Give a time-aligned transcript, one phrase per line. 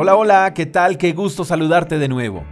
[0.00, 0.96] Hola, hola, ¿qué tal?
[0.96, 2.44] Qué gusto saludarte de nuevo.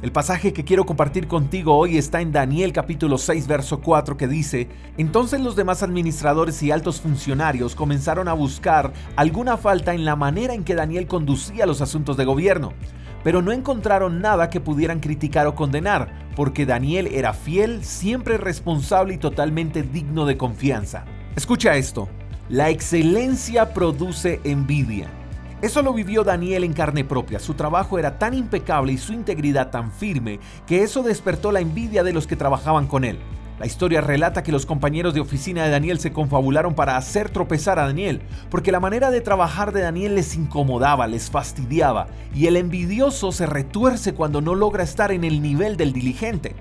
[0.00, 4.28] El pasaje que quiero compartir contigo hoy está en Daniel capítulo 6 verso 4 que
[4.28, 10.14] dice, entonces los demás administradores y altos funcionarios comenzaron a buscar alguna falta en la
[10.14, 12.74] manera en que Daniel conducía los asuntos de gobierno,
[13.24, 19.14] pero no encontraron nada que pudieran criticar o condenar, porque Daniel era fiel, siempre responsable
[19.14, 21.06] y totalmente digno de confianza.
[21.34, 22.08] Escucha esto,
[22.48, 25.08] la excelencia produce envidia.
[25.64, 27.38] Eso lo vivió Daniel en carne propia.
[27.38, 32.02] Su trabajo era tan impecable y su integridad tan firme que eso despertó la envidia
[32.02, 33.18] de los que trabajaban con él.
[33.58, 37.78] La historia relata que los compañeros de oficina de Daniel se confabularon para hacer tropezar
[37.78, 42.58] a Daniel, porque la manera de trabajar de Daniel les incomodaba, les fastidiaba, y el
[42.58, 46.54] envidioso se retuerce cuando no logra estar en el nivel del diligente.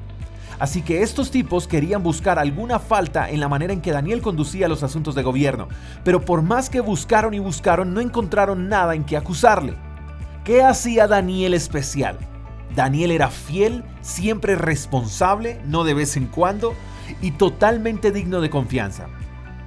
[0.59, 4.67] Así que estos tipos querían buscar alguna falta en la manera en que Daniel conducía
[4.67, 5.67] los asuntos de gobierno,
[6.03, 9.75] pero por más que buscaron y buscaron no encontraron nada en que acusarle.
[10.43, 12.17] ¿Qué hacía Daniel especial?
[12.75, 16.73] Daniel era fiel, siempre responsable, no de vez en cuando,
[17.21, 19.07] y totalmente digno de confianza.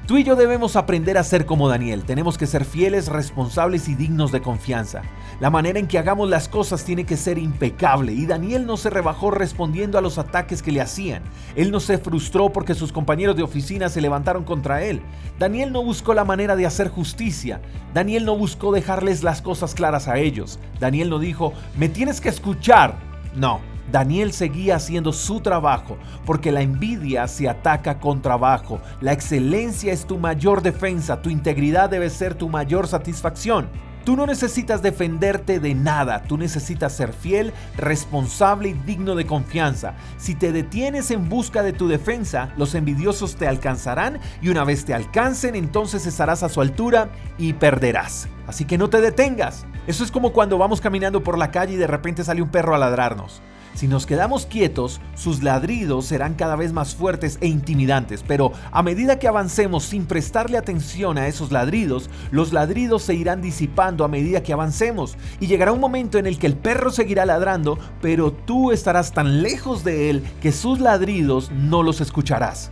[0.06, 2.04] Tú y yo debemos aprender a ser como Daniel.
[2.04, 5.02] Tenemos que ser fieles, responsables y dignos de confianza.
[5.40, 8.88] La manera en que hagamos las cosas tiene que ser impecable y Daniel no se
[8.88, 11.24] rebajó respondiendo a los ataques que le hacían.
[11.56, 15.02] Él no se frustró porque sus compañeros de oficina se levantaron contra él.
[15.40, 17.60] Daniel no buscó la manera de hacer justicia.
[17.92, 20.60] Daniel no buscó dejarles las cosas claras a ellos.
[20.78, 22.94] Daniel no dijo, me tienes que escuchar.
[23.34, 23.60] No,
[23.90, 28.80] Daniel seguía haciendo su trabajo, porque la envidia se ataca con trabajo.
[29.00, 33.68] La excelencia es tu mayor defensa, tu integridad debe ser tu mayor satisfacción.
[34.06, 39.94] Tú no necesitas defenderte de nada, tú necesitas ser fiel, responsable y digno de confianza.
[40.16, 44.84] Si te detienes en busca de tu defensa, los envidiosos te alcanzarán y una vez
[44.84, 48.28] te alcancen, entonces estarás a su altura y perderás.
[48.46, 49.66] Así que no te detengas.
[49.88, 52.76] Eso es como cuando vamos caminando por la calle y de repente sale un perro
[52.76, 53.42] a ladrarnos.
[53.76, 58.82] Si nos quedamos quietos, sus ladridos serán cada vez más fuertes e intimidantes, pero a
[58.82, 64.08] medida que avancemos sin prestarle atención a esos ladridos, los ladridos se irán disipando a
[64.08, 68.32] medida que avancemos y llegará un momento en el que el perro seguirá ladrando, pero
[68.32, 72.70] tú estarás tan lejos de él que sus ladridos no los escucharás.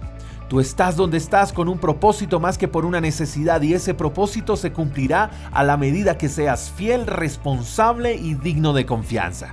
[0.49, 4.57] Tú estás donde estás con un propósito más que por una necesidad y ese propósito
[4.57, 9.53] se cumplirá a la medida que seas fiel, responsable y digno de confianza.